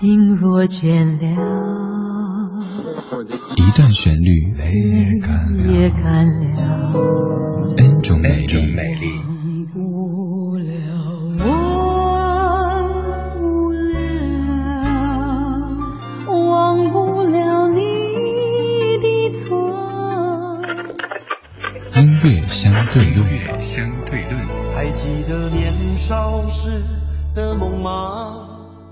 [0.00, 1.28] 心若倦了，
[3.54, 4.72] 一段旋律泪
[5.74, 6.46] 也干了
[7.76, 8.48] ，N 种美丽。
[21.94, 23.28] 音乐相对论，
[23.60, 24.34] 相对论。
[24.74, 26.82] 还记得年少时
[27.34, 28.49] 的梦吗？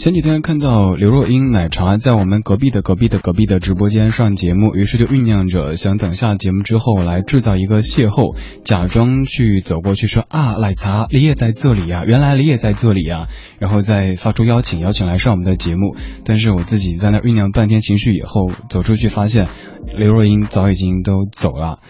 [0.00, 15.94] 前几天看到刘若英奶茶在我们隔壁的隔壁的隔壁的直播间上节目，于是就酝酿着想等下节目之后来制造一个邂逅，假装去走过去说啊奶茶你也在这里呀，原来你也在这里呀，然后再发出邀请，邀请来上我们的节目。
[16.24, 19.48] 但是我自己在那酝酿半天情绪以后走出去，发现
[19.98, 21.80] 刘若英早已经都走了。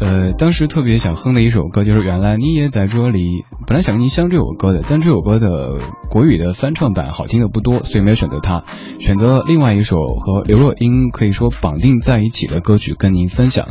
[0.00, 3.20] 呃，当时特别想哼的一首歌就是《原来你也在这里》，
[3.66, 5.78] 本来想跟您相这首歌的，但这首歌的
[6.10, 8.64] 国语的翻唱版好听的不多，所以没有选择它，
[8.98, 13.68] 选择另外一首和刘若英可以说绑定在一起的歌曲跟您分享。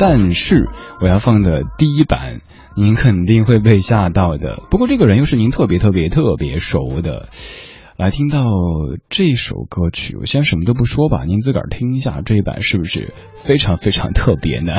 [0.00, 0.68] 但是
[1.00, 2.40] 我要放的第一版，
[2.76, 4.64] 您肯定会被吓到的。
[4.70, 7.28] 不过这个人又是您特别特别特别熟的，
[7.96, 8.42] 来听到
[9.08, 14.72] 这首歌曲，我先什么都不说吧，您自个儿听一下这一版是不是非常非常特别呢？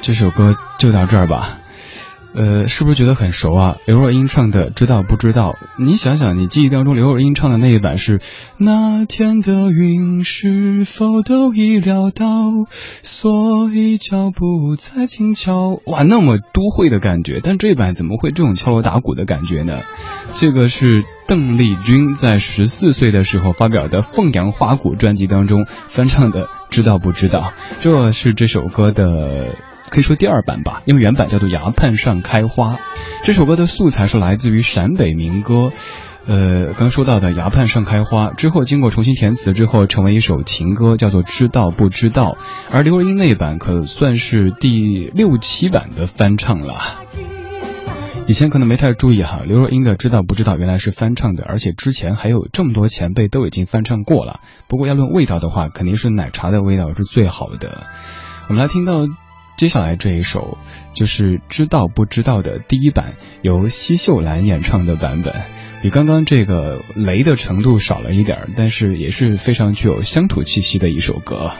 [0.00, 1.58] 这首歌就到这儿吧，
[2.34, 3.76] 呃，是不是觉得很熟啊？
[3.84, 5.56] 刘若英唱的，知道不知道？
[5.78, 8.22] 你想想，你记忆当中刘若英唱的那一版是
[8.56, 12.24] 那天的云是否都已料到，
[13.02, 15.80] 所以脚步再轻巧。
[15.84, 19.80] 哇，那么都会的感觉，但这版怎么会这种敲锣打鼓的感觉呢？
[20.34, 27.52] 这个是邓丽君在十四岁的时候发表的《凤阳花鼓》专辑当中翻唱的，知道不知道？
[27.80, 29.56] 这是这首歌的。
[29.88, 32.74] 可以说第二版吧，因为原版叫做《崖畔上开花》。
[33.24, 35.72] 这首歌的素材是来自于陕北民歌，
[36.26, 42.32] 呃，刚说到的《崖畔上开花》之后，经过重新填词之后，成为一首情歌，叫做《知道不知道》。
[42.70, 46.76] 而刘若英那版可算是第六七版的翻唱了。
[48.26, 54.40] 以前可能没太注意哈，刘若英的《知道不知道》原来是翻唱的，而且之前还有这么多前辈都已经翻唱过了。
[54.68, 57.86] 不过要论味道的话，肯定是奶茶的味道是最好的。
[58.48, 59.06] 我们来听到。
[59.58, 60.56] 接下来这一首
[60.94, 65.34] 就是知道不知道的第一版，由奚秀兰演唱的版本，
[65.82, 71.50] 比刚刚这个雷的程度少了一点，但是也是非常具有乡土气息的一首歌。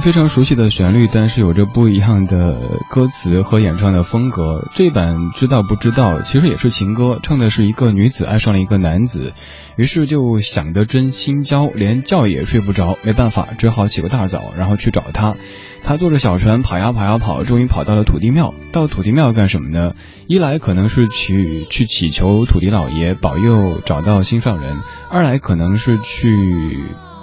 [0.00, 4.66] 非常熟悉的旋律，但是有着不一样的歌词和演唱的风格。
[4.72, 9.34] 这版知道不知道，其实也是情歌，唱的是一个女子爱上了一个男子，
[9.76, 15.36] 于是就想得真心焦，连觉也睡不着，没办法，只好起个大早，然后去找他。
[15.82, 18.54] 他坐着小船跑呀跑呀跑，终于跑到了土地庙。
[18.72, 19.92] 到土地庙干什么呢？
[20.26, 24.78] 一来可能是去去祈求土地老爷保佑找到心上人，
[25.10, 26.34] 二来可能是去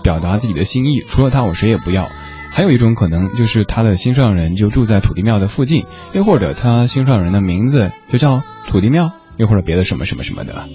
[0.03, 2.07] 表达自己的心意，除了他我谁也不要。
[2.51, 10.65] 还有一种可能就是他的心上人就住在土地庙的附近，又或者他心上人的名字就叫土地庙，又或者别的什么什么什么的。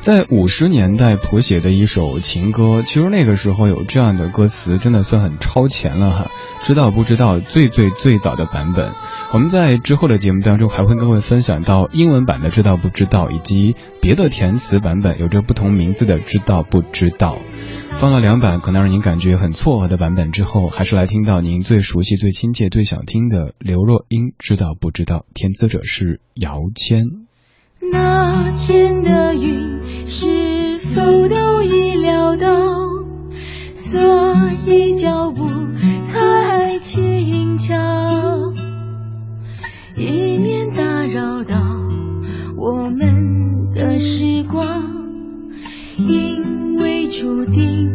[0.00, 6.26] 在五十年代谱写的一首情歌，其实那个时候有这样的歌词，真的算很超前了哈。
[6.58, 8.92] 知道不知道最最最早的版本？
[9.34, 17.36] 我们在之后的节目当中还会跟各位分享到英文版的知道不知道，以及别的填词版本有着不同名字的知道不知道。
[18.00, 25.26] 放了两版可能让您感觉很错愕的版本之后，还是来听到您最熟悉、最亲切、最想听的刘若英知道不知道？
[25.34, 27.04] 填词者是姚谦。
[27.92, 32.48] 那天的云是否都已料到，
[33.74, 34.00] 所
[34.66, 35.46] 以脚步
[36.02, 37.74] 才轻巧，
[39.94, 41.60] 以免打扰到
[42.56, 44.84] 我们的时光，
[45.98, 47.89] 因为注定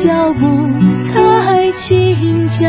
[0.00, 0.66] 脚步
[1.02, 2.64] 才轻巧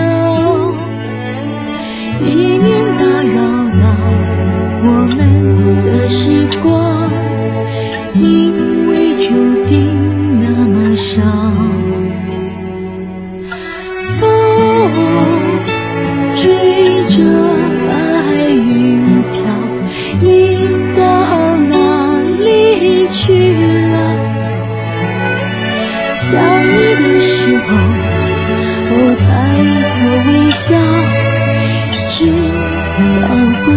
[33.64, 33.72] 不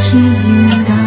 [0.00, 0.99] 知道